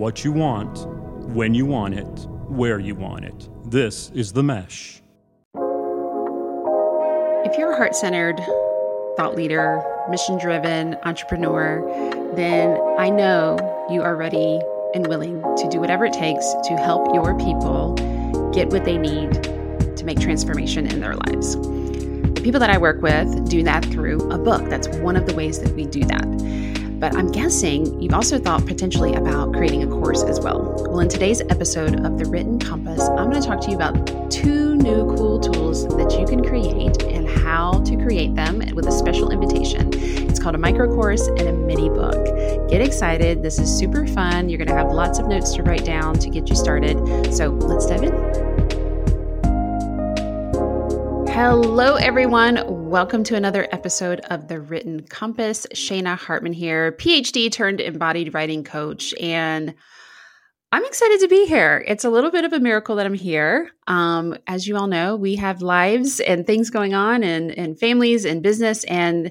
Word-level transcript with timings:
what 0.00 0.24
you 0.24 0.32
want, 0.32 0.86
when 1.34 1.52
you 1.52 1.66
want 1.66 1.92
it, 1.92 2.26
where 2.48 2.78
you 2.78 2.94
want 2.94 3.22
it. 3.22 3.50
This 3.70 4.10
is 4.14 4.32
The 4.32 4.42
Mesh. 4.42 5.02
If 7.44 7.58
you're 7.58 7.72
a 7.72 7.76
heart 7.76 7.94
centered 7.94 8.38
thought 9.18 9.34
leader, 9.36 9.84
mission 10.08 10.38
driven 10.38 10.96
entrepreneur, 11.04 11.82
then 12.34 12.80
I 12.98 13.10
know 13.10 13.58
you 13.90 14.00
are 14.00 14.16
ready 14.16 14.58
and 14.94 15.06
willing 15.06 15.42
to 15.58 15.68
do 15.68 15.80
whatever 15.80 16.06
it 16.06 16.14
takes 16.14 16.50
to 16.64 16.76
help 16.78 17.14
your 17.14 17.36
people 17.36 17.92
get 18.54 18.70
what 18.70 18.86
they 18.86 18.96
need 18.96 19.34
to 19.98 20.04
make 20.06 20.18
transformation 20.18 20.86
in 20.86 21.00
their 21.00 21.14
lives. 21.14 21.56
The 21.56 22.40
people 22.42 22.58
that 22.60 22.70
I 22.70 22.78
work 22.78 23.02
with 23.02 23.50
do 23.50 23.62
that 23.64 23.84
through 23.84 24.30
a 24.30 24.38
book. 24.38 24.66
That's 24.70 24.88
one 25.00 25.16
of 25.16 25.26
the 25.26 25.34
ways 25.34 25.60
that 25.60 25.74
we 25.74 25.84
do 25.84 26.04
that. 26.04 26.89
But 27.00 27.16
I'm 27.16 27.32
guessing 27.32 27.98
you've 27.98 28.12
also 28.12 28.38
thought 28.38 28.66
potentially 28.66 29.14
about 29.14 29.54
creating 29.54 29.82
a 29.82 29.86
course 29.86 30.22
as 30.22 30.38
well. 30.38 30.84
Well, 30.86 31.00
in 31.00 31.08
today's 31.08 31.40
episode 31.40 32.04
of 32.04 32.18
The 32.18 32.26
Written 32.26 32.58
Compass, 32.58 33.08
I'm 33.08 33.30
going 33.30 33.40
to 33.40 33.48
talk 33.48 33.62
to 33.62 33.70
you 33.70 33.76
about 33.76 34.30
two 34.30 34.76
new 34.76 35.06
cool 35.16 35.40
tools 35.40 35.88
that 35.96 36.20
you 36.20 36.26
can 36.26 36.44
create 36.44 37.02
and 37.04 37.26
how 37.26 37.82
to 37.84 37.96
create 37.96 38.34
them 38.34 38.58
with 38.74 38.86
a 38.86 38.92
special 38.92 39.30
invitation. 39.30 39.88
It's 39.94 40.38
called 40.38 40.56
a 40.56 40.58
micro 40.58 40.94
course 40.94 41.26
and 41.26 41.40
a 41.40 41.54
mini 41.54 41.88
book. 41.88 42.22
Get 42.68 42.82
excited. 42.82 43.42
This 43.42 43.58
is 43.58 43.74
super 43.74 44.06
fun. 44.06 44.50
You're 44.50 44.58
going 44.58 44.68
to 44.68 44.74
have 44.74 44.92
lots 44.92 45.18
of 45.18 45.26
notes 45.26 45.54
to 45.54 45.62
write 45.62 45.86
down 45.86 46.18
to 46.18 46.28
get 46.28 46.50
you 46.50 46.54
started. 46.54 46.98
So 47.34 47.48
let's 47.48 47.86
dive 47.86 48.02
in. 48.02 48.12
Hello, 51.28 51.94
everyone. 51.94 52.79
Welcome 52.90 53.22
to 53.22 53.36
another 53.36 53.68
episode 53.70 54.18
of 54.30 54.48
The 54.48 54.58
Written 54.58 55.06
Compass. 55.06 55.64
Shana 55.72 56.18
Hartman 56.18 56.52
here, 56.52 56.90
PhD 56.90 57.48
turned 57.48 57.80
embodied 57.80 58.34
writing 58.34 58.64
coach. 58.64 59.14
And 59.20 59.76
I'm 60.72 60.84
excited 60.84 61.20
to 61.20 61.28
be 61.28 61.46
here. 61.46 61.84
It's 61.86 62.04
a 62.04 62.10
little 62.10 62.32
bit 62.32 62.44
of 62.44 62.52
a 62.52 62.58
miracle 62.58 62.96
that 62.96 63.06
I'm 63.06 63.14
here. 63.14 63.70
Um, 63.86 64.36
as 64.48 64.66
you 64.66 64.76
all 64.76 64.88
know, 64.88 65.14
we 65.14 65.36
have 65.36 65.62
lives 65.62 66.18
and 66.18 66.44
things 66.44 66.70
going 66.70 66.92
on 66.92 67.22
and, 67.22 67.56
and 67.56 67.78
families 67.78 68.24
and 68.24 68.42
business, 68.42 68.82
and 68.82 69.30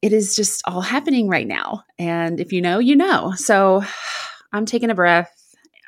it 0.00 0.14
is 0.14 0.34
just 0.34 0.62
all 0.66 0.80
happening 0.80 1.28
right 1.28 1.46
now. 1.46 1.84
And 1.98 2.40
if 2.40 2.54
you 2.54 2.62
know, 2.62 2.78
you 2.78 2.96
know. 2.96 3.34
So 3.36 3.84
I'm 4.54 4.64
taking 4.64 4.88
a 4.88 4.94
breath. 4.94 5.30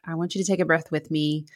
I 0.05 0.17
want 0.17 0.35
you 0.35 0.45
to 0.45 0.47
take 0.47 0.61
a 0.61 0.67
breath 0.67 0.91
with 0.91 1.11
me. 1.11 1.47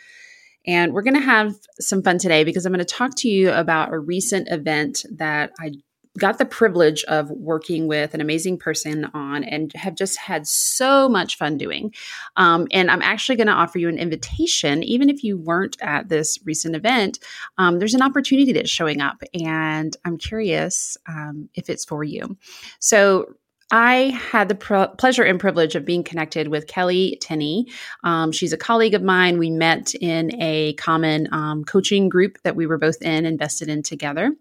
And 0.68 0.92
we're 0.92 1.02
going 1.02 1.14
to 1.14 1.20
have 1.20 1.54
some 1.80 2.02
fun 2.02 2.18
today 2.18 2.44
because 2.44 2.66
I'm 2.66 2.72
going 2.72 2.78
to 2.78 2.84
talk 2.84 3.14
to 3.16 3.28
you 3.28 3.50
about 3.50 3.92
a 3.92 3.98
recent 3.98 4.48
event 4.50 5.04
that 5.16 5.52
I 5.58 5.72
got 6.18 6.36
the 6.36 6.44
privilege 6.44 7.04
of 7.04 7.30
working 7.30 7.86
with 7.86 8.12
an 8.12 8.20
amazing 8.20 8.58
person 8.58 9.06
on 9.14 9.44
and 9.44 9.72
have 9.74 9.94
just 9.94 10.18
had 10.18 10.46
so 10.46 11.08
much 11.08 11.38
fun 11.38 11.56
doing. 11.56 11.94
Um, 12.36 12.66
and 12.72 12.90
I'm 12.90 13.02
actually 13.02 13.36
going 13.36 13.46
to 13.46 13.52
offer 13.52 13.78
you 13.78 13.88
an 13.88 13.98
invitation, 13.98 14.82
even 14.82 15.08
if 15.08 15.22
you 15.22 15.38
weren't 15.38 15.76
at 15.80 16.08
this 16.08 16.38
recent 16.44 16.76
event. 16.76 17.18
Um, 17.56 17.78
there's 17.78 17.94
an 17.94 18.02
opportunity 18.02 18.52
that's 18.52 18.70
showing 18.70 19.00
up, 19.00 19.22
and 19.32 19.96
I'm 20.04 20.18
curious 20.18 20.96
um, 21.08 21.48
if 21.54 21.70
it's 21.70 21.84
for 21.84 22.04
you. 22.04 22.36
So, 22.80 23.34
I 23.70 24.18
had 24.30 24.48
the 24.48 24.94
pleasure 24.96 25.24
and 25.24 25.38
privilege 25.38 25.74
of 25.74 25.84
being 25.84 26.02
connected 26.02 26.48
with 26.48 26.66
Kelly 26.66 27.18
Tenney. 27.20 27.66
Um, 28.02 28.32
she's 28.32 28.54
a 28.54 28.56
colleague 28.56 28.94
of 28.94 29.02
mine. 29.02 29.36
We 29.38 29.50
met 29.50 29.94
in 29.94 30.40
a 30.40 30.72
common 30.74 31.28
um, 31.32 31.64
coaching 31.64 32.08
group 32.08 32.38
that 32.44 32.56
we 32.56 32.66
were 32.66 32.78
both 32.78 33.02
in, 33.02 33.08
and 33.08 33.26
invested 33.26 33.68
in 33.68 33.82
together. 33.82 34.32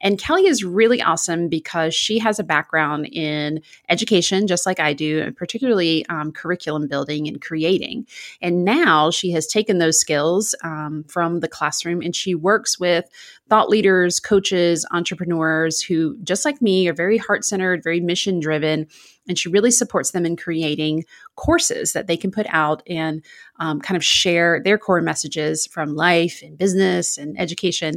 And 0.00 0.18
Kelly 0.18 0.46
is 0.46 0.62
really 0.62 1.02
awesome 1.02 1.48
because 1.48 1.92
she 1.92 2.20
has 2.20 2.38
a 2.38 2.44
background 2.44 3.06
in 3.06 3.62
education, 3.88 4.46
just 4.46 4.64
like 4.64 4.78
I 4.78 4.92
do, 4.92 5.22
and 5.22 5.36
particularly 5.36 6.06
um, 6.06 6.30
curriculum 6.30 6.86
building 6.86 7.26
and 7.26 7.40
creating. 7.40 8.06
And 8.40 8.64
now 8.64 9.10
she 9.10 9.32
has 9.32 9.48
taken 9.48 9.78
those 9.78 9.98
skills 9.98 10.54
um, 10.62 11.04
from 11.08 11.40
the 11.40 11.48
classroom 11.48 12.00
and 12.00 12.14
she 12.14 12.36
works 12.36 12.78
with 12.78 13.06
thought 13.48 13.68
leaders, 13.68 14.20
coaches, 14.20 14.86
entrepreneurs 14.90 15.82
who, 15.82 16.16
just 16.22 16.44
like 16.44 16.60
me, 16.60 16.88
are 16.88 16.94
very 16.94 17.16
heart 17.16 17.44
centered, 17.44 17.82
very 17.82 18.00
mission 18.00 18.40
driven. 18.40 18.86
And 19.28 19.38
she 19.38 19.48
really 19.48 19.70
supports 19.70 20.10
them 20.10 20.24
in 20.24 20.36
creating 20.36 21.04
courses 21.36 21.92
that 21.92 22.06
they 22.06 22.16
can 22.16 22.30
put 22.30 22.46
out 22.48 22.82
and 22.86 23.22
um, 23.58 23.80
kind 23.80 23.96
of 23.96 24.04
share 24.04 24.60
their 24.62 24.78
core 24.78 25.02
messages 25.02 25.66
from 25.66 25.94
life 25.94 26.40
and 26.42 26.56
business 26.58 27.18
and 27.18 27.38
education 27.38 27.96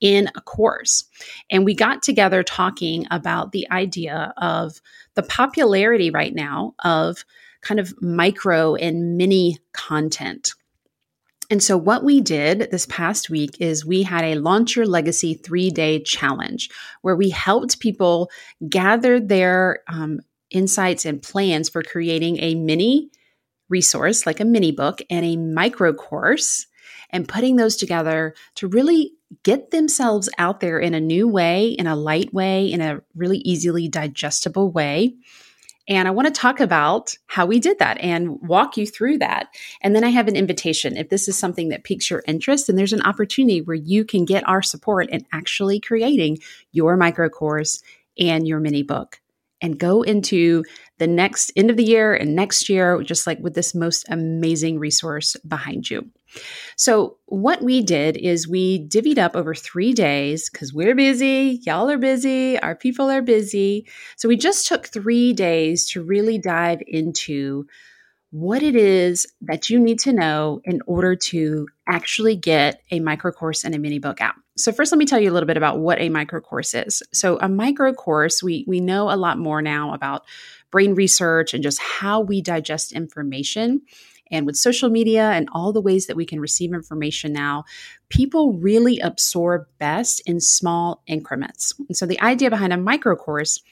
in 0.00 0.28
a 0.34 0.40
course. 0.40 1.04
And 1.50 1.64
we 1.64 1.74
got 1.74 2.02
together 2.02 2.42
talking 2.42 3.06
about 3.10 3.52
the 3.52 3.70
idea 3.70 4.34
of 4.36 4.80
the 5.14 5.22
popularity 5.22 6.10
right 6.10 6.34
now 6.34 6.74
of 6.84 7.24
kind 7.60 7.78
of 7.78 7.94
micro 8.02 8.74
and 8.74 9.16
mini 9.16 9.58
content. 9.72 10.54
And 11.50 11.62
so, 11.62 11.76
what 11.76 12.04
we 12.04 12.20
did 12.20 12.70
this 12.70 12.86
past 12.86 13.28
week 13.28 13.60
is 13.60 13.84
we 13.84 14.02
had 14.02 14.24
a 14.24 14.36
Launch 14.36 14.76
Your 14.76 14.86
Legacy 14.86 15.34
three 15.34 15.70
day 15.70 16.02
challenge 16.02 16.70
where 17.02 17.16
we 17.16 17.30
helped 17.30 17.80
people 17.80 18.30
gather 18.68 19.20
their 19.20 19.80
um, 19.88 20.20
insights 20.50 21.04
and 21.04 21.22
plans 21.22 21.68
for 21.68 21.82
creating 21.82 22.38
a 22.40 22.54
mini 22.54 23.10
resource, 23.68 24.26
like 24.26 24.40
a 24.40 24.44
mini 24.44 24.72
book, 24.72 25.00
and 25.10 25.24
a 25.24 25.36
micro 25.36 25.92
course, 25.92 26.66
and 27.10 27.28
putting 27.28 27.56
those 27.56 27.76
together 27.76 28.34
to 28.56 28.68
really 28.68 29.12
get 29.42 29.70
themselves 29.70 30.28
out 30.38 30.60
there 30.60 30.78
in 30.78 30.94
a 30.94 31.00
new 31.00 31.26
way, 31.26 31.68
in 31.68 31.86
a 31.86 31.96
light 31.96 32.32
way, 32.32 32.70
in 32.70 32.80
a 32.80 33.00
really 33.14 33.38
easily 33.38 33.88
digestible 33.88 34.70
way 34.70 35.16
and 35.88 36.06
I 36.06 36.12
want 36.12 36.32
to 36.32 36.40
talk 36.40 36.60
about 36.60 37.14
how 37.26 37.46
we 37.46 37.58
did 37.58 37.78
that 37.80 37.98
and 37.98 38.40
walk 38.40 38.76
you 38.76 38.86
through 38.86 39.18
that. 39.18 39.48
And 39.80 39.94
then 39.96 40.04
I 40.04 40.10
have 40.10 40.28
an 40.28 40.36
invitation. 40.36 40.96
If 40.96 41.08
this 41.08 41.26
is 41.28 41.38
something 41.38 41.70
that 41.70 41.84
piques 41.84 42.10
your 42.10 42.22
interest, 42.26 42.66
then 42.66 42.76
there's 42.76 42.92
an 42.92 43.02
opportunity 43.02 43.60
where 43.60 43.74
you 43.74 44.04
can 44.04 44.24
get 44.24 44.48
our 44.48 44.62
support 44.62 45.10
in 45.10 45.26
actually 45.32 45.80
creating 45.80 46.38
your 46.70 46.96
micro 46.96 47.28
course 47.28 47.82
and 48.18 48.46
your 48.46 48.60
mini 48.60 48.82
book 48.82 49.20
and 49.60 49.78
go 49.78 50.02
into 50.02 50.64
the 50.98 51.06
next 51.06 51.52
end 51.56 51.70
of 51.70 51.76
the 51.76 51.84
year 51.84 52.14
and 52.14 52.34
next 52.34 52.68
year, 52.68 53.00
just 53.02 53.26
like 53.26 53.38
with 53.38 53.54
this 53.54 53.74
most 53.74 54.04
amazing 54.08 54.78
resource 54.78 55.36
behind 55.46 55.88
you. 55.88 56.10
So, 56.76 57.18
what 57.26 57.62
we 57.62 57.82
did 57.82 58.16
is 58.16 58.48
we 58.48 58.86
divvied 58.88 59.18
up 59.18 59.36
over 59.36 59.54
three 59.54 59.92
days 59.92 60.50
because 60.50 60.72
we're 60.72 60.94
busy, 60.94 61.60
y'all 61.64 61.90
are 61.90 61.98
busy, 61.98 62.58
our 62.58 62.74
people 62.74 63.10
are 63.10 63.22
busy. 63.22 63.86
So, 64.16 64.28
we 64.28 64.36
just 64.36 64.66
took 64.66 64.86
three 64.86 65.32
days 65.32 65.88
to 65.90 66.02
really 66.02 66.38
dive 66.38 66.82
into 66.86 67.66
what 68.32 68.62
it 68.62 68.74
is 68.74 69.26
that 69.42 69.68
you 69.68 69.78
need 69.78 69.98
to 69.98 70.12
know 70.12 70.60
in 70.64 70.80
order 70.86 71.14
to 71.14 71.68
actually 71.86 72.34
get 72.34 72.80
a 72.90 72.98
micro 72.98 73.30
course 73.30 73.62
and 73.62 73.74
a 73.74 73.78
mini 73.78 73.98
book 73.98 74.22
out. 74.22 74.34
So 74.56 74.72
first 74.72 74.90
let 74.90 74.98
me 74.98 75.04
tell 75.04 75.20
you 75.20 75.30
a 75.30 75.34
little 75.34 75.46
bit 75.46 75.58
about 75.58 75.80
what 75.80 76.00
a 76.00 76.08
micro 76.08 76.40
course 76.40 76.72
is. 76.72 77.02
So 77.12 77.38
a 77.40 77.48
micro 77.48 77.92
course, 77.92 78.42
we 78.42 78.64
we 78.66 78.80
know 78.80 79.10
a 79.10 79.16
lot 79.16 79.38
more 79.38 79.60
now 79.60 79.92
about 79.92 80.24
brain 80.70 80.94
research 80.94 81.52
and 81.52 81.62
just 81.62 81.78
how 81.78 82.20
we 82.20 82.40
digest 82.40 82.92
information. 82.92 83.82
And 84.32 84.46
with 84.46 84.56
social 84.56 84.90
media 84.90 85.30
and 85.30 85.48
all 85.52 85.72
the 85.72 85.80
ways 85.80 86.06
that 86.06 86.16
we 86.16 86.26
can 86.26 86.40
receive 86.40 86.72
information 86.72 87.32
now, 87.32 87.64
people 88.08 88.54
really 88.54 88.98
absorb 88.98 89.66
best 89.78 90.22
in 90.26 90.40
small 90.40 91.02
increments. 91.06 91.74
And 91.88 91.96
so 91.96 92.06
the 92.06 92.20
idea 92.20 92.50
behind 92.50 92.72
a 92.72 92.78
micro 92.78 93.14
course 93.14 93.62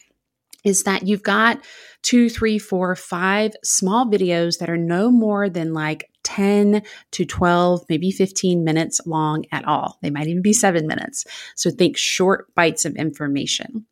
is 0.62 0.84
that 0.84 1.06
you've 1.06 1.22
got 1.22 1.64
two, 2.02 2.28
three, 2.28 2.58
four, 2.58 2.94
five 2.94 3.52
small 3.64 4.06
videos 4.06 4.58
that 4.58 4.70
are 4.70 4.76
no 4.76 5.10
more 5.10 5.48
than 5.48 5.72
like 5.72 6.10
10 6.22 6.82
to 7.12 7.24
12, 7.24 7.84
maybe 7.88 8.10
15 8.10 8.62
minutes 8.62 9.00
long 9.06 9.44
at 9.52 9.64
all. 9.64 9.98
They 10.02 10.10
might 10.10 10.26
even 10.26 10.42
be 10.42 10.52
seven 10.52 10.86
minutes. 10.86 11.24
So 11.56 11.70
think 11.70 11.96
short 11.96 12.54
bites 12.54 12.84
of 12.84 12.94
information. 12.96 13.86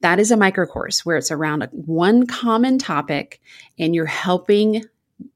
That 0.00 0.18
is 0.18 0.30
a 0.30 0.36
micro 0.36 0.66
course 0.66 1.06
where 1.06 1.16
it's 1.16 1.30
around 1.30 1.68
one 1.70 2.26
common 2.26 2.78
topic 2.78 3.40
and 3.78 3.94
you're 3.94 4.06
helping 4.06 4.84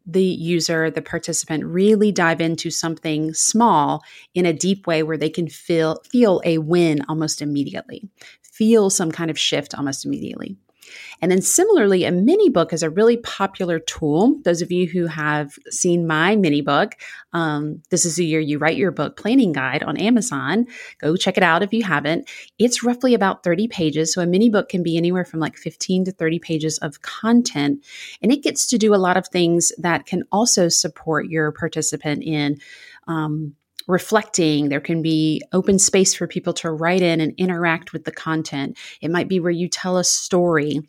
the 0.06 0.22
user, 0.22 0.90
the 0.90 1.02
participant 1.02 1.64
really 1.64 2.12
dive 2.12 2.40
into 2.40 2.70
something 2.70 3.32
small 3.34 4.02
in 4.34 4.46
a 4.46 4.52
deep 4.52 4.86
way 4.86 5.02
where 5.02 5.16
they 5.16 5.30
can 5.30 5.48
feel 5.48 6.00
feel 6.10 6.40
a 6.44 6.58
win 6.58 7.02
almost 7.08 7.42
immediately, 7.42 8.08
feel 8.42 8.90
some 8.90 9.12
kind 9.12 9.30
of 9.30 9.38
shift 9.38 9.74
almost 9.74 10.04
immediately. 10.04 10.56
And 11.20 11.30
then 11.30 11.42
similarly, 11.42 12.04
a 12.04 12.12
mini 12.12 12.50
book 12.50 12.72
is 12.72 12.82
a 12.82 12.90
really 12.90 13.16
popular 13.16 13.78
tool. 13.78 14.38
Those 14.44 14.62
of 14.62 14.70
you 14.70 14.86
who 14.86 15.06
have 15.06 15.58
seen 15.70 16.06
my 16.06 16.36
mini 16.36 16.60
book, 16.60 16.94
um, 17.32 17.82
this 17.90 18.04
is 18.04 18.16
the 18.16 18.26
year 18.26 18.40
you 18.40 18.58
write 18.58 18.76
your 18.76 18.90
book 18.90 19.16
planning 19.16 19.52
guide 19.52 19.82
on 19.82 19.96
Amazon. 19.96 20.66
Go 20.98 21.16
check 21.16 21.36
it 21.36 21.42
out 21.42 21.62
if 21.62 21.72
you 21.72 21.84
haven't. 21.84 22.28
It's 22.58 22.82
roughly 22.82 23.14
about 23.14 23.42
30 23.42 23.68
pages. 23.68 24.12
So 24.12 24.22
a 24.22 24.26
mini 24.26 24.50
book 24.50 24.68
can 24.68 24.82
be 24.82 24.96
anywhere 24.96 25.24
from 25.24 25.40
like 25.40 25.56
15 25.56 26.06
to 26.06 26.12
30 26.12 26.38
pages 26.38 26.78
of 26.78 27.02
content. 27.02 27.84
And 28.22 28.32
it 28.32 28.42
gets 28.42 28.66
to 28.68 28.78
do 28.78 28.94
a 28.94 28.96
lot 28.96 29.16
of 29.16 29.28
things 29.28 29.72
that 29.78 30.06
can 30.06 30.24
also 30.30 30.68
support 30.68 31.26
your 31.26 31.52
participant 31.52 32.22
in. 32.22 32.58
Um, 33.06 33.54
reflecting. 33.86 34.68
There 34.68 34.80
can 34.80 35.02
be 35.02 35.42
open 35.52 35.78
space 35.78 36.14
for 36.14 36.26
people 36.26 36.52
to 36.54 36.70
write 36.70 37.02
in 37.02 37.20
and 37.20 37.34
interact 37.36 37.92
with 37.92 38.04
the 38.04 38.12
content. 38.12 38.76
It 39.00 39.10
might 39.10 39.28
be 39.28 39.40
where 39.40 39.50
you 39.50 39.68
tell 39.68 39.96
a 39.96 40.04
story 40.04 40.80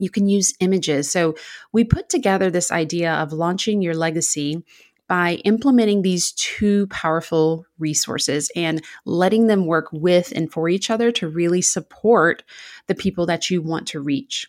You 0.00 0.10
can 0.10 0.28
use 0.28 0.54
images. 0.60 1.10
So 1.10 1.34
we 1.72 1.84
put 1.84 2.08
together 2.08 2.50
this 2.50 2.70
idea 2.70 3.12
of 3.14 3.32
launching 3.32 3.82
your 3.82 3.94
legacy 3.94 4.62
by 5.08 5.36
implementing 5.44 6.02
these 6.02 6.32
two 6.32 6.86
powerful 6.88 7.64
resources 7.78 8.50
and 8.54 8.84
letting 9.06 9.46
them 9.46 9.66
work 9.66 9.88
with 9.92 10.32
and 10.36 10.52
for 10.52 10.68
each 10.68 10.90
other 10.90 11.10
to 11.12 11.28
really 11.28 11.62
support 11.62 12.42
the 12.88 12.94
people 12.94 13.26
that 13.26 13.48
you 13.50 13.62
want 13.62 13.88
to 13.88 14.00
reach. 14.00 14.46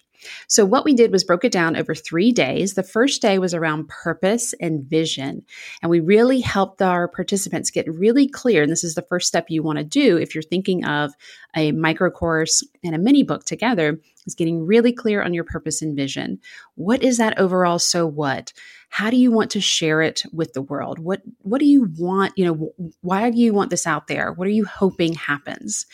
So, 0.48 0.66
what 0.66 0.86
we 0.86 0.94
did 0.94 1.12
was 1.12 1.24
broke 1.24 1.46
it 1.46 1.52
down 1.52 1.76
over 1.76 1.96
three 1.96 2.32
days. 2.32 2.74
The 2.74 2.84
first 2.84 3.22
day 3.22 3.40
was 3.40 3.54
around 3.54 3.88
purpose 3.88 4.54
and 4.60 4.84
vision. 4.84 5.44
And 5.82 5.90
we 5.90 6.00
really 6.00 6.40
helped 6.40 6.82
our 6.82 7.08
participants 7.08 7.72
get 7.72 7.92
really 7.92 8.28
clear. 8.28 8.64
And 8.64 8.72
this 8.72 8.84
is 8.84 8.96
the 8.96 9.02
first 9.04 9.28
step 9.28 9.48
you 9.50 9.64
want 9.64 9.78
to 9.78 9.84
do 9.84 10.18
if 10.18 10.36
you're 10.36 10.42
thinking 10.42 10.86
of 10.86 11.14
a 11.56 11.72
micro 11.72 12.10
course 12.10 12.66
and 12.84 12.96
a 12.96 13.00
mini 13.00 13.24
book 13.24 13.46
together, 13.46 14.00
is 14.26 14.36
getting 14.36 14.66
really 14.66 14.94
clear 14.94 15.24
on 15.24 15.34
your 15.34 15.44
purpose 15.44 15.82
and 15.82 15.96
vision. 15.96 16.40
What 16.76 17.04
is 17.04 17.18
that 17.18 17.40
overall 17.40 17.80
so 17.80 18.06
what? 18.06 18.54
how 18.92 19.12
do 19.12 19.18
you 19.18 19.32
want 19.32 19.52
to 19.52 19.62
share 19.62 20.02
it 20.02 20.24
with 20.34 20.54
the 20.54 20.64
world? 20.64 20.98
What 20.98 21.22
what 21.44 21.60
do 21.60 21.66
you 21.66 21.90
want 21.98 22.34
you 22.36 22.46
know 22.46 22.74
why 23.02 23.30
do 23.30 23.38
you 23.38 23.54
want 23.54 23.70
this 23.70 23.86
out 23.86 24.08
there? 24.08 24.34
What 24.34 24.48
are 24.48 24.52
you 24.52 24.66
hoping 24.66 25.14
happens? 25.14 25.86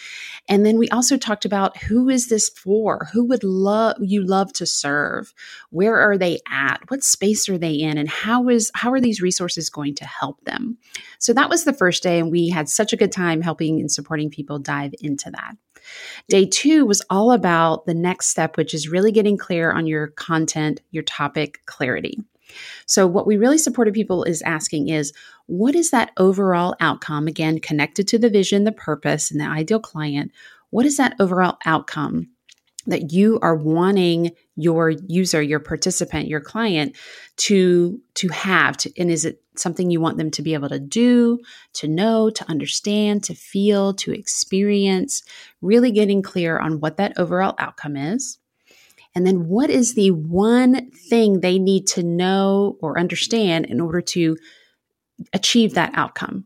And 0.48 0.66
then 0.66 0.78
we 0.78 0.88
also 0.90 1.18
talked 1.18 1.44
about 1.44 1.78
who 1.78 2.10
is 2.10 2.30
this 2.30 2.50
for? 2.50 3.10
Who 3.12 3.25
would 3.25 3.44
love 3.44 3.98
you 4.00 4.25
love 4.25 4.54
to 4.54 4.66
serve? 4.66 5.34
Where 5.72 5.98
are 5.98 6.18
they 6.18 6.40
at? 6.50 6.80
What 6.88 7.04
space 7.04 7.50
are 7.50 7.58
they 7.58 7.74
in? 7.74 7.98
And 7.98 8.10
how 8.10 8.48
is 8.48 8.72
how 8.74 8.92
are 8.94 9.01
these 9.01 9.22
resources 9.22 9.69
going 9.69 9.96
to 9.96 10.06
help 10.06 10.42
them? 10.46 10.78
So 11.19 11.34
that 11.34 11.50
was 11.50 11.66
the 11.66 11.74
first 11.74 12.01
day 12.01 12.19
and 12.19 12.31
we 12.31 12.50
had 12.50 12.69
such 12.69 12.94
a 12.94 12.98
good 12.98 13.12
time 13.12 13.42
helping 13.42 13.81
and 13.81 13.92
supporting 13.92 14.30
people 14.30 14.58
dive 14.58 14.94
into 15.01 15.30
that 15.48 15.58
Day 16.30 16.46
two 16.46 16.86
was 16.86 17.02
all 17.10 17.32
about 17.32 17.86
the 17.86 17.94
next 17.94 18.28
step, 18.28 18.58
which 18.58 18.74
is 18.74 18.90
really 18.90 19.12
getting 19.12 19.38
clear 19.38 19.72
on 19.72 19.88
your 19.88 20.08
content, 20.08 20.82
your 20.92 21.04
topic 21.04 21.60
clarity. 21.66 22.20
So, 22.86 23.06
what 23.06 23.28
we 23.28 23.38
really 23.38 23.58
supported 23.58 23.94
people 23.94 24.24
is 24.24 24.42
asking 24.44 24.90
is 24.90 25.14
what 25.48 25.76
is 25.76 25.92
that 25.92 26.12
overall 26.18 26.76
outcome? 26.80 27.28
Again, 27.28 27.60
connected 27.60 28.08
to 28.10 28.18
the 28.18 28.30
vision, 28.30 28.64
the 28.64 28.72
purpose, 28.72 29.30
and 29.30 29.40
the 29.40 29.46
ideal 29.46 29.80
client. 29.80 30.32
What 30.70 30.86
is 30.86 30.98
that 30.98 31.16
overall 31.20 31.58
outcome 31.66 32.30
that 32.88 33.12
you 33.12 33.40
are 33.42 33.56
wanting 33.56 34.32
your 34.56 34.92
user, 34.92 35.42
your 35.42 35.60
participant, 35.60 36.28
your 36.28 36.42
client 36.42 36.96
to 37.38 38.00
to 38.16 38.28
have? 38.30 38.78
To, 38.78 38.92
and 39.00 39.12
is 39.12 39.26
it 39.26 39.42
something 39.56 39.90
you 39.90 40.02
want 40.02 40.18
them 40.18 40.32
to 40.32 40.42
be 40.42 40.54
able 40.54 40.70
to 40.70 40.80
do, 40.80 41.40
to 41.74 41.88
know, 41.88 42.30
to 42.30 42.50
understand, 42.50 43.24
to 43.26 43.36
feel, 43.36 43.94
to 43.96 44.12
experience? 44.12 45.24
Really 45.62 45.92
getting 45.92 46.22
clear 46.22 46.60
on 46.60 46.80
what 46.80 46.98
that 46.98 47.18
overall 47.18 47.56
outcome 47.58 47.96
is. 47.96 48.38
And 49.16 49.26
then 49.26 49.48
what 49.48 49.70
is 49.70 49.96
the 49.96 50.12
one 50.12 50.92
thing 50.92 51.40
they 51.40 51.58
need 51.58 51.88
to 51.88 52.04
know 52.04 52.78
or 52.82 53.00
understand 53.00 53.66
in 53.66 53.80
order 53.80 54.02
to 54.02 54.38
achieve 55.32 55.74
that 55.74 55.92
outcome? 55.94 56.46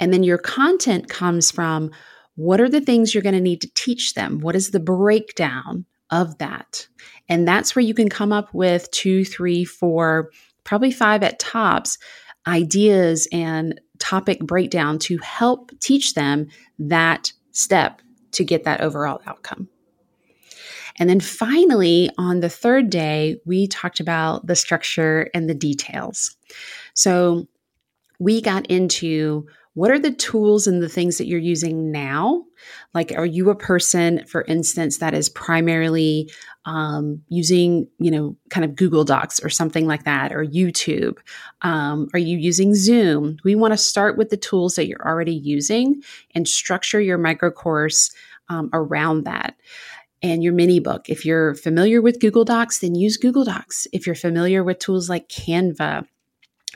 And 0.00 0.12
then 0.12 0.22
your 0.22 0.38
content 0.38 1.08
comes 1.08 1.50
from 1.50 1.90
what 2.36 2.60
are 2.60 2.68
the 2.68 2.80
things 2.80 3.14
you're 3.14 3.22
going 3.22 3.34
to 3.34 3.40
need 3.40 3.60
to 3.60 3.74
teach 3.74 4.14
them? 4.14 4.40
What 4.40 4.56
is 4.56 4.70
the 4.70 4.80
breakdown 4.80 5.84
of 6.10 6.38
that? 6.38 6.86
And 7.28 7.46
that's 7.46 7.74
where 7.74 7.84
you 7.84 7.94
can 7.94 8.08
come 8.08 8.32
up 8.32 8.52
with 8.52 8.90
two, 8.90 9.24
three, 9.24 9.64
four, 9.64 10.30
probably 10.64 10.90
five 10.90 11.22
at 11.22 11.38
tops 11.38 11.98
ideas 12.46 13.26
and 13.32 13.80
topic 13.98 14.40
breakdown 14.40 14.98
to 14.98 15.18
help 15.18 15.70
teach 15.80 16.14
them 16.14 16.48
that 16.78 17.32
step 17.52 18.02
to 18.32 18.44
get 18.44 18.64
that 18.64 18.80
overall 18.80 19.22
outcome. 19.26 19.68
And 20.98 21.08
then 21.08 21.20
finally, 21.20 22.10
on 22.18 22.40
the 22.40 22.48
third 22.48 22.90
day, 22.90 23.40
we 23.44 23.66
talked 23.66 23.98
about 23.98 24.46
the 24.46 24.54
structure 24.54 25.28
and 25.34 25.48
the 25.48 25.54
details. 25.54 26.36
So 26.94 27.48
we 28.20 28.40
got 28.40 28.66
into 28.66 29.46
what 29.74 29.90
are 29.90 29.98
the 29.98 30.12
tools 30.12 30.66
and 30.66 30.82
the 30.82 30.88
things 30.88 31.18
that 31.18 31.26
you're 31.26 31.38
using 31.38 31.90
now? 31.92 32.44
Like, 32.94 33.12
are 33.16 33.26
you 33.26 33.50
a 33.50 33.56
person, 33.56 34.24
for 34.26 34.42
instance, 34.42 34.98
that 34.98 35.14
is 35.14 35.28
primarily 35.28 36.30
um, 36.64 37.22
using, 37.28 37.88
you 37.98 38.10
know, 38.10 38.36
kind 38.50 38.64
of 38.64 38.76
Google 38.76 39.04
Docs 39.04 39.40
or 39.40 39.50
something 39.50 39.86
like 39.86 40.04
that, 40.04 40.32
or 40.32 40.44
YouTube? 40.44 41.18
Um, 41.62 42.08
are 42.14 42.20
you 42.20 42.38
using 42.38 42.74
Zoom? 42.74 43.36
We 43.44 43.56
want 43.56 43.72
to 43.72 43.78
start 43.78 44.16
with 44.16 44.30
the 44.30 44.36
tools 44.36 44.76
that 44.76 44.86
you're 44.86 45.06
already 45.06 45.34
using 45.34 46.02
and 46.34 46.48
structure 46.48 47.00
your 47.00 47.18
micro 47.18 47.50
course 47.50 48.12
um, 48.48 48.70
around 48.72 49.24
that 49.24 49.56
and 50.22 50.42
your 50.42 50.52
mini 50.54 50.80
book. 50.80 51.10
If 51.10 51.26
you're 51.26 51.54
familiar 51.54 52.00
with 52.00 52.20
Google 52.20 52.44
Docs, 52.44 52.78
then 52.78 52.94
use 52.94 53.16
Google 53.16 53.44
Docs. 53.44 53.86
If 53.92 54.06
you're 54.06 54.14
familiar 54.14 54.62
with 54.62 54.78
tools 54.78 55.10
like 55.10 55.28
Canva, 55.28 56.06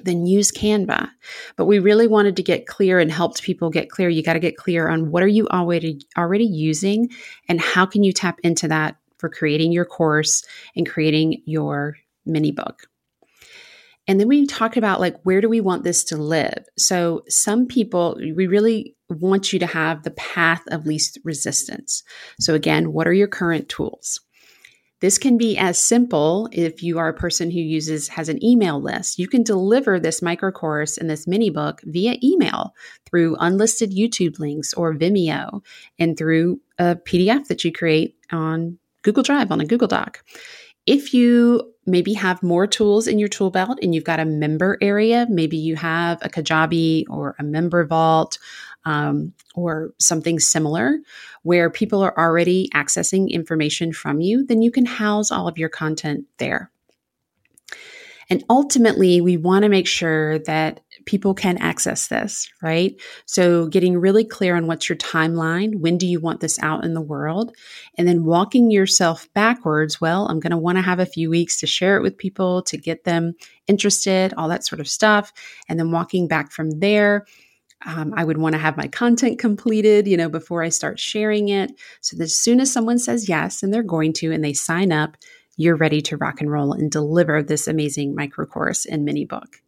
then 0.05 0.27
use 0.27 0.51
Canva. 0.53 1.11
But 1.57 1.67
we 1.67 1.79
really 1.79 2.07
wanted 2.07 2.37
to 2.37 2.43
get 2.43 2.67
clear 2.67 2.99
and 2.99 3.11
helped 3.11 3.43
people 3.43 3.71
get 3.71 3.91
clear. 3.91 4.09
You 4.09 4.23
got 4.23 4.35
to 4.35 4.41
get 4.41 4.57
clear 4.57 4.89
on 4.89 5.11
what 5.11 5.23
are 5.23 5.29
you 5.29 5.47
already 5.49 6.01
already 6.17 6.47
using 6.47 7.11
and 7.49 7.61
how 7.61 7.87
can 7.87 8.03
you 8.03 8.13
tap 8.13 8.39
into 8.43 8.69
that 8.69 8.97
for 9.19 9.29
creating 9.29 9.73
your 9.73 9.85
course 9.85 10.45
and 10.77 10.89
creating 10.89 11.43
your 11.45 11.97
mini 12.25 12.53
book. 12.53 12.87
And 14.07 14.19
then 14.19 14.27
we 14.27 14.47
talked 14.47 14.79
about 14.79 15.01
like, 15.01 15.21
where 15.25 15.43
do 15.43 15.51
we 15.51 15.61
want 15.61 15.85
this 15.85 16.03
to 16.05 16.17
live? 16.17 16.65
So, 16.79 17.25
some 17.29 17.67
people, 17.67 18.17
we 18.19 18.47
really 18.47 18.97
want 19.11 19.53
you 19.53 19.59
to 19.59 19.67
have 19.67 20.03
the 20.03 20.13
path 20.13 20.63
of 20.69 20.87
least 20.87 21.19
resistance. 21.25 22.03
So, 22.41 22.55
again, 22.55 22.95
what 22.95 23.07
are 23.07 23.13
your 23.13 23.29
current 23.29 23.69
tools? 23.69 24.21
This 25.01 25.17
can 25.17 25.39
be 25.39 25.57
as 25.57 25.79
simple 25.79 26.49
if 26.51 26.83
you 26.83 26.99
are 26.99 27.09
a 27.09 27.15
person 27.15 27.51
who 27.51 27.61
uses 27.61 28.09
has 28.09 28.29
an 28.29 28.45
email 28.45 28.81
list. 28.81 29.19
You 29.19 29.29
can 29.29 29.43
deliver 29.43 30.01
this 30.01 30.21
micro 30.23 30.51
course 30.51 30.99
and 30.99 31.09
this 31.09 31.27
mini 31.27 31.51
book 31.51 31.81
via 31.85 32.17
email 32.23 32.75
through 33.07 33.37
unlisted 33.39 33.93
YouTube 33.93 34.39
links 34.41 34.75
or 34.75 34.95
Vimeo 34.95 35.63
and 35.99 36.19
through 36.19 36.61
a 36.79 36.97
PDF 36.97 37.47
that 37.47 37.65
you 37.65 37.73
create 37.73 38.17
on 38.33 38.79
Google 39.03 39.23
Drive 39.23 39.53
on 39.53 39.61
a 39.61 39.67
Google 39.67 39.89
Doc. 39.89 40.25
If 40.89 41.13
you 41.13 41.75
maybe 41.85 42.15
have 42.15 42.43
more 42.43 42.67
tools 42.67 43.07
in 43.07 43.19
your 43.19 43.29
tool 43.29 43.51
belt 43.51 43.79
and 43.83 43.95
you've 43.95 44.05
got 44.05 44.21
a 44.21 44.25
member 44.25 44.79
area, 44.81 45.27
maybe 45.29 45.59
you 45.59 45.77
have 45.77 46.19
a 46.23 46.31
Kajabi 46.31 47.05
or 47.11 47.37
a 47.39 47.43
MemberVault 47.43 48.39
um, 48.87 49.35
or 49.55 49.91
something 49.99 50.39
similar 50.39 50.99
where 51.43 51.69
people 51.69 52.01
are 52.01 52.19
already 52.19 52.71
accessing 52.75 53.31
information 53.31 53.93
from 53.93 54.23
you, 54.23 54.47
then 54.47 54.63
you 54.63 54.71
can 54.71 54.87
house 54.87 55.31
all 55.31 55.47
of 55.47 55.59
your 55.59 55.69
content 55.69 56.25
there. 56.39 56.71
And 58.31 58.43
ultimately, 58.49 59.21
we 59.21 59.37
want 59.37 59.65
to 59.65 59.69
make 59.69 59.87
sure 59.87 60.39
that 60.41 60.81
people 61.09 61.33
can 61.33 61.57
access 61.57 62.09
this, 62.09 62.53
right? 62.61 62.95
So 63.25 63.67
getting 63.67 63.97
really 63.97 64.27
clear 64.27 64.55
on 64.55 64.67
what's 64.67 64.91
your 64.91 64.99
timeline. 64.99 65.81
When 65.81 65.97
do 65.97 66.07
you 66.07 66.21
want 66.21 66.41
this 66.41 66.59
out 66.59 66.85
in 66.85 66.93
the 66.93 67.01
world? 67.01 67.57
And 67.97 68.07
then 68.07 68.27
walking 68.27 68.71
yourself 68.71 69.27
backwards. 69.33 70.03
Well, 70.03 70.29
I'm 70.29 70.39
going 70.39 70.51
to 70.51 70.59
want 70.59 70.77
to 70.77 70.83
have 70.83 70.99
a 70.99 71.07
few 71.07 71.31
weeks 71.31 71.61
to 71.61 71.67
share 71.67 71.97
it 71.97 72.03
with 72.03 72.19
people, 72.19 72.61
to 72.65 72.77
get 72.77 73.05
them 73.05 73.33
interested, 73.67 74.35
all 74.37 74.51
that 74.51 74.67
sort 74.67 74.81
of 74.81 74.87
stuff. 74.87 75.33
And 75.67 75.79
then 75.79 75.93
walking 75.93 76.29
back 76.29 76.53
from 76.53 76.73
there. 76.73 77.25
Um, 77.87 78.13
I 78.15 78.25
would 78.25 78.37
want 78.37 78.53
to 78.55 78.61
have 78.61 78.77
my 78.77 78.89
content 78.89 79.39
completed, 79.39 80.07
you 80.07 80.19
know, 80.19 80.29
before 80.29 80.63
I 80.63 80.69
start 80.69 81.01
sharing 81.01 81.49
it. 81.49 81.71
So 82.03 82.19
that 82.19 82.25
as 82.25 82.37
soon 82.37 82.61
as 82.61 82.71
someone 82.71 82.99
says 82.99 83.31
yes, 83.31 83.63
and 83.63 83.73
they're 83.73 83.83
going 83.83 84.13
to, 84.15 84.31
and 84.31 84.45
they 84.45 84.53
sign 84.53 84.93
up, 84.93 85.17
you're 85.57 85.77
ready 85.77 86.03
to 86.03 86.19
rock 86.19 86.43
and 86.43 86.53
roll 86.53 86.75
and 86.75 86.91
deliver 86.91 87.43
this 87.43 87.67
amazing 87.67 88.15
micro 88.15 88.45
course 88.45 88.85
and 88.85 89.07
mini 89.07 89.25
book. 89.25 89.63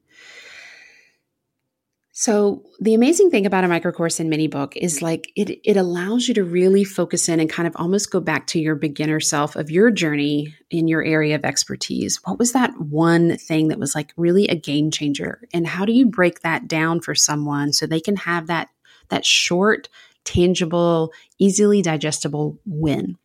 So 2.12 2.64
the 2.80 2.94
amazing 2.94 3.30
thing 3.30 3.46
about 3.46 3.62
a 3.62 3.68
micro 3.68 3.92
course 3.92 4.18
and 4.18 4.28
mini 4.28 4.48
book 4.48 4.76
is 4.76 5.00
like 5.00 5.30
it 5.36 5.60
it 5.62 5.76
allows 5.76 6.26
you 6.26 6.34
to 6.34 6.44
really 6.44 6.82
focus 6.82 7.28
in 7.28 7.38
and 7.38 7.48
kind 7.48 7.68
of 7.68 7.76
almost 7.76 8.10
go 8.10 8.20
back 8.20 8.48
to 8.48 8.58
your 8.58 8.74
beginner 8.74 9.20
self 9.20 9.54
of 9.54 9.70
your 9.70 9.92
journey 9.92 10.54
in 10.70 10.88
your 10.88 11.04
area 11.04 11.36
of 11.36 11.44
expertise. 11.44 12.18
What 12.24 12.38
was 12.38 12.52
that 12.52 12.72
one 12.80 13.38
thing 13.38 13.68
that 13.68 13.78
was 13.78 13.94
like 13.94 14.12
really 14.16 14.48
a 14.48 14.56
game 14.56 14.90
changer 14.90 15.40
and 15.54 15.66
how 15.66 15.84
do 15.84 15.92
you 15.92 16.06
break 16.06 16.40
that 16.40 16.66
down 16.66 17.00
for 17.00 17.14
someone 17.14 17.72
so 17.72 17.86
they 17.86 18.00
can 18.00 18.16
have 18.16 18.48
that 18.48 18.70
that 19.08 19.24
short, 19.24 19.88
tangible, 20.24 21.12
easily 21.38 21.80
digestible 21.80 22.58
win? 22.66 23.16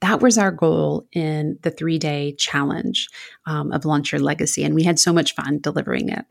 That 0.00 0.20
was 0.20 0.36
our 0.36 0.50
goal 0.50 1.06
in 1.12 1.58
the 1.62 1.70
three 1.70 1.98
day 1.98 2.32
challenge 2.32 3.08
um, 3.46 3.70
of 3.70 3.84
Launch 3.84 4.10
Your 4.10 4.20
Legacy. 4.20 4.64
And 4.64 4.74
we 4.74 4.82
had 4.82 4.98
so 4.98 5.12
much 5.12 5.34
fun 5.34 5.60
delivering 5.60 6.08
it. 6.08 6.24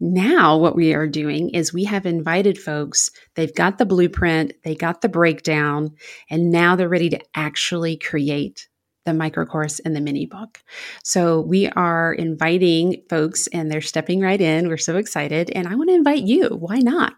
Now, 0.00 0.56
what 0.56 0.74
we 0.76 0.94
are 0.94 1.06
doing 1.06 1.50
is 1.50 1.72
we 1.72 1.84
have 1.84 2.06
invited 2.06 2.58
folks, 2.58 3.10
they've 3.34 3.54
got 3.54 3.78
the 3.78 3.86
blueprint, 3.86 4.52
they 4.64 4.74
got 4.74 5.00
the 5.00 5.08
breakdown, 5.08 5.94
and 6.28 6.50
now 6.50 6.76
they're 6.76 6.88
ready 6.88 7.10
to 7.10 7.20
actually 7.34 7.96
create 7.96 8.68
the 9.04 9.14
micro 9.14 9.44
course 9.44 9.78
and 9.80 9.96
the 9.96 10.00
mini 10.00 10.26
book. 10.26 10.62
So 11.02 11.40
we 11.40 11.68
are 11.68 12.12
inviting 12.12 13.02
folks 13.08 13.48
and 13.48 13.70
they're 13.70 13.80
stepping 13.80 14.20
right 14.20 14.40
in. 14.40 14.68
We're 14.68 14.76
so 14.76 14.96
excited. 14.96 15.50
And 15.50 15.66
I 15.66 15.74
want 15.74 15.90
to 15.90 15.94
invite 15.94 16.22
you, 16.22 16.48
why 16.48 16.78
not, 16.78 17.14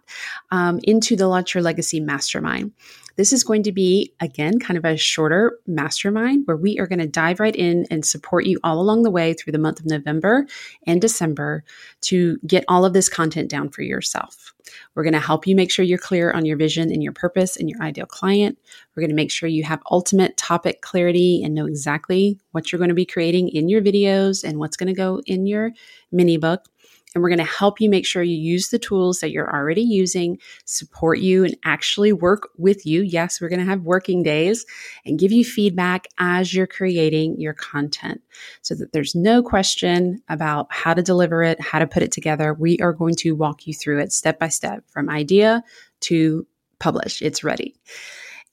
um, 0.51 0.81
into 0.85 1.17
the 1.17 1.29
Launch 1.29 1.55
Your 1.55 1.63
Legacy 1.63 2.01
Mastermind. 2.01 2.73
This 3.17 3.33
is 3.33 3.45
going 3.45 3.63
to 3.65 3.73
be, 3.73 4.13
again, 4.21 4.59
kind 4.59 4.77
of 4.77 4.85
a 4.85 4.97
shorter 4.97 5.59
mastermind 5.67 6.47
where 6.47 6.57
we 6.57 6.79
are 6.81 6.87
going 6.87 6.99
to 6.99 7.07
dive 7.07 7.39
right 7.39 7.55
in 7.55 7.87
and 7.91 8.05
support 8.05 8.45
you 8.45 8.59
all 8.65 8.81
along 8.81 9.05
the 9.05 9.11
way 9.11 9.35
through 9.35 9.53
the 9.53 9.59
month 9.59 9.79
of 9.79 9.87
November 9.87 10.47
and 10.87 11.01
December 11.01 11.63
to 12.03 12.39
get 12.47 12.65
all 12.67 12.85
of 12.85 12.93
this 12.93 13.09
content 13.09 13.49
down 13.49 13.69
for 13.69 13.83
yourself. 13.83 14.53
We're 14.95 15.05
going 15.05 15.13
to 15.13 15.21
help 15.21 15.47
you 15.47 15.55
make 15.55 15.71
sure 15.71 15.85
you're 15.85 15.99
clear 15.99 16.33
on 16.33 16.45
your 16.45 16.57
vision 16.57 16.91
and 16.91 17.03
your 17.03 17.13
purpose 17.13 17.57
and 17.57 17.69
your 17.69 17.81
ideal 17.83 18.07
client. 18.07 18.59
We're 18.95 19.03
going 19.03 19.11
to 19.11 19.17
make 19.17 19.31
sure 19.31 19.49
you 19.49 19.65
have 19.65 19.83
ultimate 19.91 20.37
topic 20.37 20.81
clarity 20.83 21.43
and 21.43 21.55
know 21.55 21.67
exactly 21.67 22.39
what 22.53 22.71
you're 22.71 22.79
going 22.79 22.89
to 22.89 22.95
be 22.95 23.07
creating 23.07 23.49
in 23.49 23.69
your 23.69 23.83
videos 23.83 24.45
and 24.45 24.59
what's 24.59 24.77
going 24.77 24.89
to 24.89 24.95
go 24.95 25.21
in 25.27 25.47
your 25.47 25.73
mini 26.13 26.37
book 26.37 26.67
and 27.15 27.23
we're 27.23 27.29
going 27.29 27.39
to 27.39 27.45
help 27.45 27.81
you 27.81 27.89
make 27.89 28.07
sure 28.07 28.23
you 28.23 28.37
use 28.37 28.69
the 28.69 28.79
tools 28.79 29.21
that 29.21 29.31
you're 29.31 29.51
already 29.51 29.83
using, 29.83 30.39
support 30.65 31.21
you, 31.21 31.45
and 31.45 31.57
actually 31.65 32.13
work 32.13 32.49
with 32.59 32.85
you. 32.85 33.03
Yes, 33.03 33.41
we're 33.41 33.49
going 33.49 33.61
to 33.61 33.65
have 33.65 33.83
working 33.83 34.23
days 34.23 34.67
and 35.07 35.19
give 35.19 35.31
you 35.31 35.45
feedback 35.45 36.09
as 36.19 36.53
you're 36.53 36.67
creating 36.67 37.41
your 37.41 37.55
content 37.55 38.21
so 38.63 38.75
that 38.75 38.93
there's 38.93 39.15
no 39.15 39.43
question 39.43 40.21
about 40.29 40.67
how 40.71 40.93
to 40.93 41.03
deliver 41.03 41.43
it, 41.43 41.61
how 41.61 41.79
to 41.79 41.87
put 41.87 42.03
it 42.03 42.13
together. 42.13 42.53
We 42.53 42.79
are 42.79 42.93
going 42.93 43.15
to 43.17 43.33
walk 43.33 43.67
you 43.67 43.75
through 43.75 44.01
it 44.01 44.13
step 44.13 44.41
by 44.41 44.49
step 44.49 44.83
from 44.89 45.09
idea 45.09 45.63
to 46.01 46.47
publish. 46.81 47.23
It's 47.23 47.45
ready. 47.45 47.77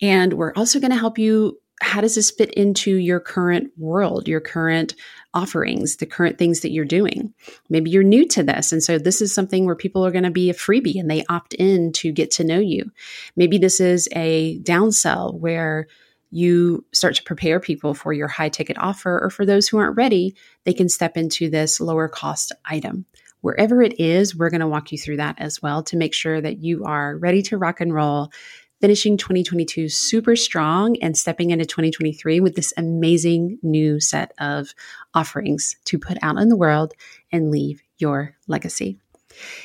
And 0.02 0.34
we're 0.34 0.54
also 0.56 0.80
going 0.80 0.92
to 0.92 0.98
help 0.98 1.18
you 1.18 1.60
how 1.82 2.00
does 2.00 2.14
this 2.14 2.30
fit 2.30 2.54
into 2.54 2.96
your 2.96 3.20
current 3.20 3.72
world, 3.76 4.28
your 4.28 4.40
current 4.40 4.94
offerings, 5.34 5.96
the 5.96 6.06
current 6.06 6.38
things 6.38 6.60
that 6.60 6.72
you're 6.72 6.86
doing? 6.86 7.34
Maybe 7.70 7.90
you're 7.90 8.04
new 8.04 8.28
to 8.30 8.44
this. 8.44 8.72
And 8.72 8.84
so 8.84 9.00
this 9.00 9.20
is 9.20 9.34
something 9.34 9.66
where 9.66 9.76
people 9.76 10.06
are 10.06 10.12
going 10.12 10.24
to 10.24 10.32
be 10.32 10.52
a 10.52 10.54
freebie 10.54 11.00
and 11.00 11.10
they 11.10 11.26
opt 11.28 11.56
in 11.56 11.92
to 11.94 12.12
get 12.12 12.30
to 12.32 12.44
know 12.44 12.60
you. 12.60 12.92
Maybe 13.36 13.58
this 13.58 13.80
is 13.80 14.08
a 14.16 14.60
downsell 14.60 15.40
where 15.40 15.88
you 16.30 16.86
start 16.94 17.16
to 17.16 17.24
prepare 17.24 17.60
people 17.60 17.94
for 17.94 18.14
your 18.14 18.28
high 18.28 18.50
ticket 18.50 18.78
offer, 18.78 19.20
or 19.20 19.30
for 19.30 19.46
those 19.46 19.68
who 19.68 19.78
aren't 19.78 19.98
ready, 19.98 20.36
they 20.64 20.74
can 20.74 20.88
step 20.88 21.18
into 21.18 21.50
this 21.50 21.82
lower 21.82 22.08
cost 22.08 22.54
item. 22.64 23.06
Wherever 23.42 23.82
it 23.82 24.00
is, 24.00 24.36
we're 24.36 24.52
going 24.52 24.62
to 24.62 24.68
walk 24.68 24.92
you 24.92 24.98
through 24.98 25.18
that 25.18 25.36
as 25.40 25.62
well 25.62 25.84
to 25.84 25.98
make 25.98 26.14
sure 26.14 26.40
that 26.40 26.60
you 26.60 26.86
are 26.86 27.18
ready 27.18 27.42
to 27.42 27.58
rock 27.58 27.82
and 27.82 27.94
roll 27.94 28.32
finishing 28.82 29.16
2022 29.16 29.88
super 29.88 30.36
strong 30.36 30.98
and 31.02 31.16
stepping 31.16 31.52
into 31.52 31.66
2023 31.66 32.40
with 32.40 32.56
this 32.56 32.74
amazing 32.76 33.60
new 33.62 34.00
set 34.00 34.34
of 34.40 34.74
offerings 35.14 35.76
to 35.86 36.00
put 36.00 36.18
out 36.22 36.38
in 36.38 36.50
the 36.50 36.58
world 36.58 36.94
and 37.32 37.52
leave 37.52 37.82
your 37.98 38.36
legacy. 38.48 38.98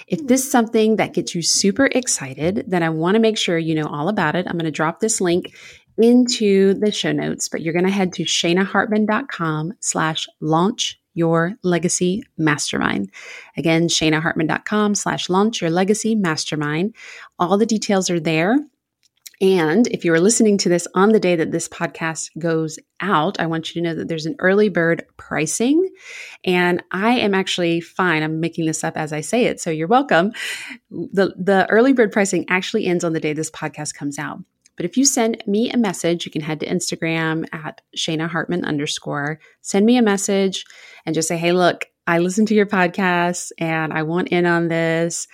If 0.07 0.27
this 0.27 0.45
is 0.45 0.51
something 0.51 0.97
that 0.97 1.15
gets 1.15 1.35
you 1.35 1.43
super 1.43 1.87
excited, 1.87 2.65
then 2.69 2.83
I 2.83 2.91
want 2.91 3.17
to 3.17 3.21
make 3.21 3.39
sure 3.39 3.59
you 3.59 3.75
know 3.75 3.87
all 3.87 4.09
about 4.09 4.37
it. 4.37 4.47
I'm 4.47 4.53
going 4.53 4.65
to 4.67 4.71
drop 4.71 5.01
this 5.01 5.21
link 5.21 5.57
into 5.99 6.75
the 6.75 6.93
show 6.93 7.13
notes, 7.13 7.49
but 7.49 7.63
you're 7.63 7.73
going 7.73 7.87
to 7.87 7.91
head 7.91 8.13
to 8.15 8.25
shanahartman.com 8.25 9.73
slash 9.81 10.29
launch 10.41 11.01
your 11.15 11.55
legacy 11.63 12.23
mastermind. 12.37 13.11
Again, 13.57 13.89
shanahartman.com 13.89 14.95
slash 14.95 15.31
launch 15.31 15.63
your 15.63 15.71
legacy 15.71 16.15
mastermind. 16.15 16.95
All 17.39 17.57
the 17.57 17.67
details 17.67 18.11
are 18.11 18.21
there. 18.21 18.59
And 19.41 19.87
if 19.89 20.05
you 20.05 20.15
are 20.15 20.21
listening 20.21 20.57
to 20.59 20.69
this 20.69 20.89
on 20.95 21.11
the 21.11 21.21
day 21.21 21.37
that 21.37 21.53
this 21.53 21.69
podcast 21.69 22.31
goes 22.39 22.79
out, 23.01 23.39
I 23.39 23.47
want 23.47 23.69
you 23.69 23.83
to 23.83 23.89
know 23.89 23.95
that 23.95 24.09
there's 24.09 24.27
an 24.27 24.37
early 24.39 24.71
bird 24.71 25.05
pricing. 25.19 25.91
And 26.45 26.83
I 26.91 27.19
am 27.19 27.35
actually 27.35 27.81
fine. 27.81 28.23
I'm 28.23 28.41
making 28.41 28.65
this 28.65 28.83
up 28.83 28.97
as 28.97 29.13
I 29.13 29.21
say 29.21 29.45
it. 29.45 29.61
So 29.61 29.71
you're 29.71 29.89
welcome. 29.89 30.33
The, 30.91 31.35
the 31.37 31.67
early 31.69 31.93
bird 31.93 32.13
pricing 32.13 32.47
actually 32.49 32.87
ends 32.87 33.05
on 33.05 33.13
the 33.13 33.21
day 33.21 33.35
this 33.35 33.51
podcast 33.51 33.95
comes 33.95 34.19
out. 34.19 34.39
But 34.77 34.87
if 34.87 34.97
you 34.97 35.05
send 35.05 35.43
me 35.47 35.71
a 35.71 35.79
message, 35.79 36.27
you 36.27 36.33
can 36.33 36.43
head 36.43 36.61
to 36.61 36.67
Instagram 36.67 37.47
at 37.53 37.81
Shana 37.97 38.29
Hartman 38.29 38.65
underscore, 38.65 39.41
send 39.63 39.87
me 39.87 39.97
a 39.97 40.03
message 40.03 40.65
and 41.07 41.15
just 41.15 41.29
say, 41.29 41.37
hey, 41.37 41.53
look, 41.53 41.87
I 42.07 42.19
listened 42.19 42.49
to 42.49 42.55
your 42.55 42.67
podcast 42.67 43.53
and 43.59 43.93
I 43.93 44.03
want 44.05 44.29
in 44.29 44.47
on 44.47 44.69
this 44.69 45.27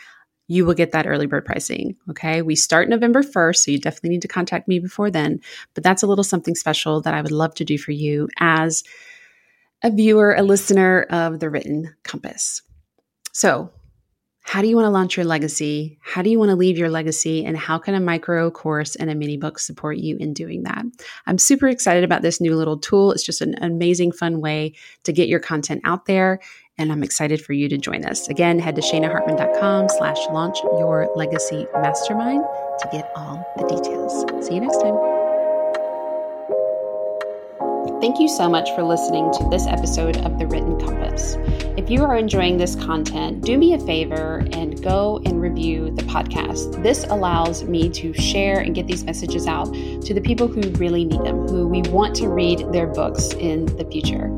you 0.52 0.66
will 0.66 0.74
get 0.74 0.92
that 0.92 1.06
early 1.06 1.26
bird 1.26 1.46
pricing. 1.46 1.96
Okay. 2.10 2.42
We 2.42 2.56
start 2.56 2.90
November 2.90 3.22
1st, 3.22 3.56
so 3.56 3.70
you 3.70 3.78
definitely 3.78 4.10
need 4.10 4.22
to 4.22 4.28
contact 4.28 4.68
me 4.68 4.78
before 4.78 5.10
then. 5.10 5.40
But 5.72 5.82
that's 5.82 6.02
a 6.02 6.06
little 6.06 6.24
something 6.24 6.54
special 6.54 7.00
that 7.00 7.14
I 7.14 7.22
would 7.22 7.32
love 7.32 7.54
to 7.54 7.64
do 7.64 7.78
for 7.78 7.92
you 7.92 8.28
as 8.38 8.84
a 9.82 9.90
viewer, 9.90 10.34
a 10.34 10.42
listener 10.42 11.06
of 11.08 11.40
the 11.40 11.48
Written 11.48 11.94
Compass. 12.02 12.60
So, 13.32 13.70
how 14.42 14.60
do 14.60 14.68
you 14.68 14.76
want 14.76 14.86
to 14.86 14.90
launch 14.90 15.16
your 15.16 15.24
legacy? 15.24 15.98
How 16.00 16.20
do 16.20 16.28
you 16.28 16.38
want 16.38 16.50
to 16.50 16.56
leave 16.56 16.76
your 16.76 16.90
legacy? 16.90 17.44
And 17.44 17.56
how 17.56 17.78
can 17.78 17.94
a 17.94 18.00
micro 18.00 18.50
course 18.50 18.96
and 18.96 19.08
a 19.08 19.14
mini 19.14 19.36
book 19.36 19.58
support 19.58 19.98
you 19.98 20.16
in 20.18 20.34
doing 20.34 20.64
that? 20.64 20.84
I'm 21.26 21.38
super 21.38 21.68
excited 21.68 22.04
about 22.04 22.22
this 22.22 22.40
new 22.40 22.56
little 22.56 22.78
tool. 22.78 23.12
It's 23.12 23.22
just 23.22 23.40
an 23.40 23.54
amazing, 23.62 24.12
fun 24.12 24.40
way 24.40 24.74
to 25.04 25.12
get 25.12 25.28
your 25.28 25.40
content 25.40 25.80
out 25.84 26.06
there 26.06 26.40
and 26.78 26.90
I'm 26.90 27.02
excited 27.02 27.40
for 27.40 27.52
you 27.52 27.68
to 27.68 27.78
join 27.78 28.04
us. 28.04 28.28
Again, 28.28 28.58
head 28.58 28.76
to 28.76 28.82
shanahartman.com 28.82 29.88
slash 29.90 30.18
launch 30.30 30.58
your 30.62 31.10
legacy 31.14 31.66
mastermind 31.74 32.44
to 32.80 32.88
get 32.90 33.12
all 33.14 33.44
the 33.56 33.66
details. 33.68 34.46
See 34.46 34.54
you 34.54 34.60
next 34.60 34.80
time. 34.80 34.96
Thank 38.00 38.18
you 38.18 38.28
so 38.28 38.48
much 38.48 38.68
for 38.74 38.82
listening 38.82 39.30
to 39.34 39.48
this 39.50 39.66
episode 39.66 40.16
of 40.18 40.38
The 40.38 40.46
Written 40.46 40.80
Compass. 40.80 41.11
You 41.92 42.04
are 42.04 42.16
enjoying 42.16 42.56
this 42.56 42.74
content, 42.74 43.44
do 43.44 43.58
me 43.58 43.74
a 43.74 43.78
favor 43.78 44.46
and 44.52 44.82
go 44.82 45.20
and 45.26 45.42
review 45.42 45.90
the 45.90 46.04
podcast. 46.04 46.82
This 46.82 47.04
allows 47.04 47.64
me 47.64 47.90
to 47.90 48.14
share 48.14 48.60
and 48.60 48.74
get 48.74 48.86
these 48.86 49.04
messages 49.04 49.46
out 49.46 49.66
to 49.74 50.14
the 50.14 50.20
people 50.22 50.48
who 50.48 50.62
really 50.78 51.04
need 51.04 51.22
them, 51.22 51.46
who 51.48 51.68
we 51.68 51.82
want 51.82 52.16
to 52.16 52.30
read 52.30 52.60
their 52.72 52.86
books 52.86 53.34
in 53.34 53.66
the 53.76 53.84
future. 53.92 54.30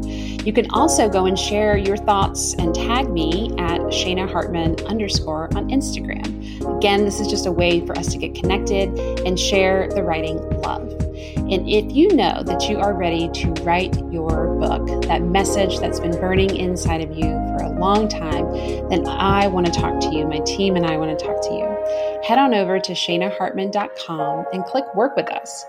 You 0.45 0.53
can 0.53 0.69
also 0.73 1.09
go 1.09 1.27
and 1.27 1.39
share 1.39 1.77
your 1.77 1.97
thoughts 1.97 2.55
and 2.55 2.75
tag 2.75 3.09
me 3.09 3.53
at 3.57 3.81
Shana 3.83 4.29
Hartman 4.29 4.75
underscore 4.87 5.45
on 5.57 5.69
Instagram. 5.69 6.77
Again, 6.79 7.05
this 7.05 7.21
is 7.21 7.29
just 7.29 7.47
a 7.47 7.53
way 7.53 7.87
for 7.87 7.97
us 7.97 8.09
to 8.09 8.19
get 8.19 8.35
connected 8.35 8.99
and 9.25 9.39
share 9.39 9.89
the 9.91 10.03
writing 10.03 10.41
love. 10.63 11.04
And 11.51 11.69
if 11.69 11.95
you 11.95 12.09
know 12.17 12.43
that 12.43 12.71
you 12.71 12.79
are 12.79 12.95
ready 12.95 13.29
to 13.29 13.53
write 13.65 13.95
your 14.11 14.57
book, 14.59 15.03
that 15.03 15.21
message 15.21 15.79
that's 15.79 16.01
been 16.01 16.19
burning 16.19 16.57
inside 16.57 17.03
of 17.03 17.15
you 17.15 17.25
for 17.25 17.57
a 17.57 17.79
long 17.79 18.09
time, 18.09 18.51
then 18.89 19.07
I 19.07 19.47
want 19.49 19.67
to 19.67 19.73
talk 19.73 20.01
to 20.01 20.15
you. 20.15 20.27
My 20.27 20.39
team 20.47 20.75
and 20.75 20.87
I 20.87 20.97
want 20.97 21.19
to 21.19 21.23
talk 21.23 21.43
to 21.43 21.53
you. 21.53 22.23
Head 22.27 22.39
on 22.39 22.55
over 22.55 22.81
to 22.81 22.93
shanahartman.com 22.93 24.47
and 24.55 24.65
click 24.65 24.85
work 24.95 25.17
with 25.17 25.29
us. 25.29 25.67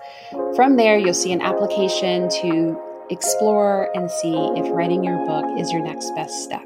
From 0.55 0.77
there, 0.77 0.97
you'll 0.97 1.13
see 1.13 1.33
an 1.33 1.41
application 1.41 2.29
to 2.41 2.79
explore 3.09 3.89
and 3.93 4.09
see 4.09 4.33
if 4.55 4.71
writing 4.71 5.03
your 5.03 5.25
book 5.25 5.59
is 5.59 5.73
your 5.73 5.83
next 5.83 6.09
best 6.15 6.41
step. 6.41 6.63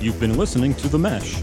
You've 0.00 0.20
been 0.20 0.38
listening 0.38 0.74
to 0.76 0.88
The 0.88 0.98
Mesh 1.00 1.42